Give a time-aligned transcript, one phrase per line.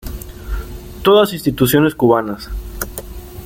[1.03, 2.49] Todas instituciones cubanas